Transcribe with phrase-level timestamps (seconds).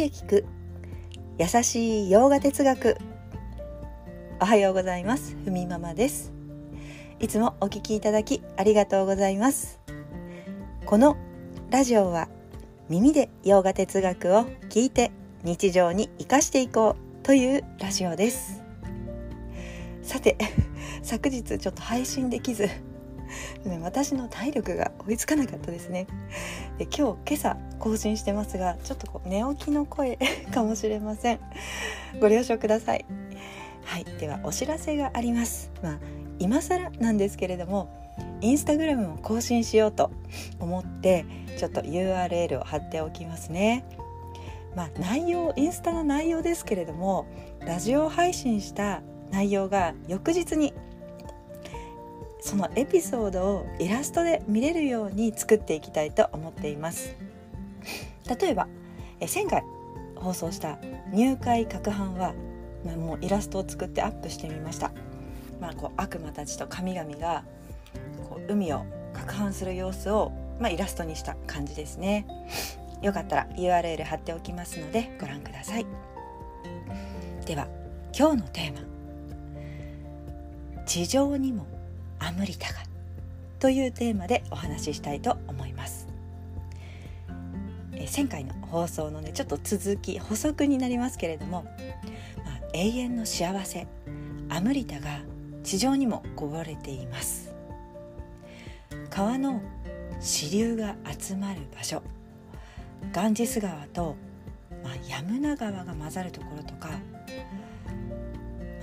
[0.00, 0.46] で聞く。
[1.38, 2.96] 優しい洋画哲学。
[4.40, 5.36] おはようございます。
[5.44, 6.32] ふみママです。
[7.18, 9.78] いつもお聞きいただきありがとうございます。
[10.86, 11.18] この
[11.70, 12.30] ラジオは
[12.88, 15.10] 耳で洋画哲学を聞いて
[15.44, 18.62] 日常に生かしていこうというラジオです。
[20.02, 20.38] さて
[21.04, 22.70] 昨日ちょっと配信できず
[23.82, 26.06] 私の体力が追いつかなかったですね。
[26.78, 30.18] で今日今朝更新してますがちょっとこう寝起きの声
[30.52, 31.40] かもしれません。
[32.20, 33.04] ご了承ください。
[33.84, 35.70] はいではお知らせがあります。
[35.82, 35.98] まあ
[36.38, 37.88] 今更なんですけれども
[38.40, 40.10] インスタグラムを更新しようと
[40.58, 41.24] 思って
[41.58, 43.84] ちょっと URL を貼っておきますね。
[44.74, 47.26] まあ内容インスタの内容ですけれども
[47.60, 50.74] ラジオ配信した内容が翌日に
[52.50, 57.14] そのエピソードをイラストで見れるように作っていきたいと思っています。
[58.40, 58.66] 例えば
[59.20, 59.62] え前回
[60.16, 60.80] 放送した
[61.12, 62.34] 入会攪拌は、
[62.84, 64.90] まあ、もうイラストを作ってアップしてみました、
[65.60, 67.44] まあ、こう悪魔たちと神々が
[68.28, 72.26] こう海を攪拌する様子を、まあ、イラストにした感じですね。
[73.00, 75.86] よかったら URL 貼っておきますのでご覧ください。
[77.46, 77.68] では
[78.12, 78.80] 今日のテーマ。
[80.84, 81.64] 地上にも
[82.20, 82.78] アムリタが
[83.58, 86.08] というテーマでお話ししたいと思います。
[87.94, 91.64] え前回の放送のねちょっと続き補足になりますけれども、
[92.44, 93.86] まあ、永遠の幸せ
[94.48, 95.20] アムリタが
[95.62, 97.52] 地上にもこぼれています。
[99.10, 99.60] 川の
[100.20, 102.02] 支流が集まる場所
[103.12, 104.16] ガンジス川と、
[104.84, 106.90] まあ、ヤムナ川が混ざるところとか、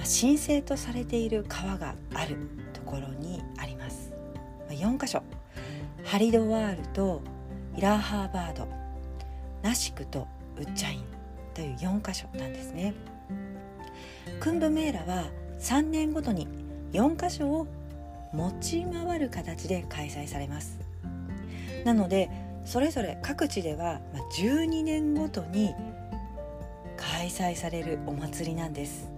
[0.04, 2.38] 神聖とされている川がある
[2.74, 4.14] ところにあります。
[4.70, 5.22] 4箇所。
[6.04, 7.22] ハリドワールと
[7.76, 8.68] イラーハーバード。
[9.62, 11.04] ナシクとウッチャイン
[11.54, 12.94] という4箇所なんですね。
[14.40, 15.26] クンブメーラは
[15.60, 16.48] 3年ごとに
[16.94, 17.68] 4箇所を
[18.34, 20.80] 持ち回る形で開催されます。
[21.84, 22.30] なので
[22.66, 24.02] それぞれ各地では
[24.38, 25.74] 12年ごとに
[26.98, 29.17] 開催されるお祭りなんです。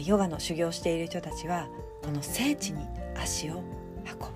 [0.00, 1.68] ヨガの修行している人たちは
[2.02, 3.62] この聖地に足を
[4.04, 4.26] 運ぶ。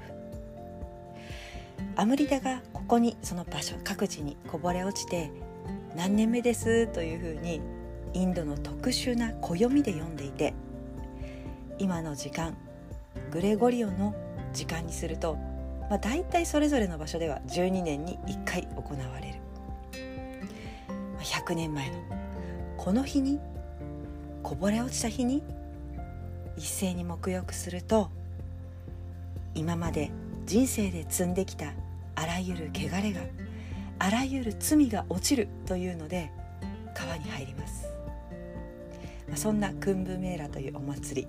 [1.96, 5.30] アムリダがここにその場所各地にこぼれ落ちて
[5.96, 6.86] 何年目です？
[6.86, 7.60] というふうに
[8.14, 10.54] インドの特殊な暦で読んでいて
[11.78, 12.56] 今の時間
[13.30, 14.14] グレゴリオの
[14.52, 15.36] 時間にすると、
[15.90, 19.38] まあ、大体それぞれの場所では12年に1回行われる。
[21.20, 21.96] 100年前の
[22.76, 23.40] この日に
[24.42, 25.42] こぼれ落ちた日に
[26.56, 28.10] 一斉に沐浴すると
[29.54, 30.10] 今まで
[30.46, 31.72] 人生で積んできた
[32.14, 33.20] あらゆる汚れが
[33.98, 36.30] あらゆる罪が落ちるというので
[36.94, 37.88] 川に入ります、
[39.28, 41.28] まあ、そんなクンブメーラというお祭り。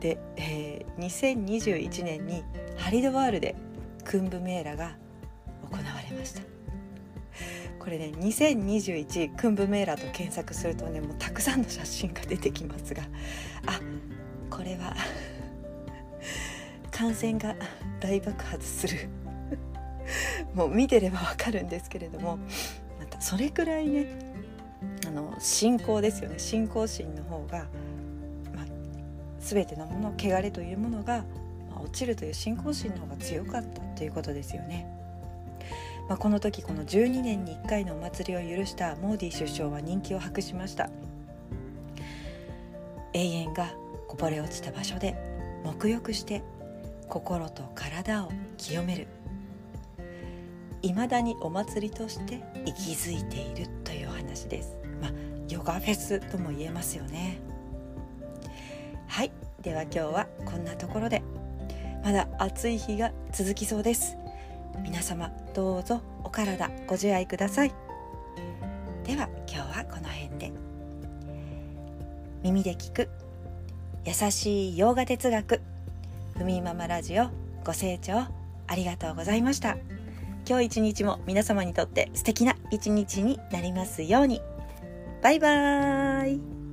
[0.00, 2.44] で、えー、2021年に
[2.76, 3.56] ハリドワールで
[4.04, 4.96] クンブメーラが
[5.70, 6.55] 行われました。
[7.86, 13.04] これね2021クンブメーラーと検索するとねもうたくさんの写真が出てきますが。
[13.64, 13.80] あ
[14.50, 14.96] これは
[16.90, 17.54] 感染が
[18.00, 19.08] 大爆発する。
[20.52, 22.40] もう見てればわかるんですけれども
[22.98, 24.34] またそれくらいね
[25.06, 26.40] あの信仰ですよね。
[26.40, 27.68] 信仰心の方が、
[28.52, 28.66] まあ、
[29.38, 31.24] 全てのもの汚れというものが、
[31.70, 35.05] ま、落ちるという信仰心の方が強かったということですよね。
[36.08, 40.88] まあ、この時この12年に1回のお祭りを許したモーディ首相は人気を博しました。
[43.12, 43.72] 永遠が
[44.06, 45.16] こぼれ落ちた場所で
[45.64, 46.42] 沐浴して
[47.08, 49.08] 心と体を清める。
[50.82, 54.76] いまだにお祭りとして息づいているというお話です。
[55.00, 55.10] まあ
[55.48, 57.40] ヨガフェスとも言えますよね。
[59.08, 59.32] はい。
[59.62, 61.22] では今日はこんなところで。
[62.04, 64.16] まだ暑い日が続きそうです。
[64.82, 67.72] 皆様どうぞお体ご自愛ください。
[69.04, 70.52] では今日はこの辺で。
[72.42, 73.08] 耳で聞く
[74.04, 75.60] 優しい洋画哲学。
[76.36, 77.30] ふみママラジオ
[77.64, 78.26] ご清聴
[78.68, 79.76] ありがとうございました。
[80.48, 84.40] 今日一日も皆様にとって素敵な一日になりますように。
[85.22, 86.65] バイバーイ。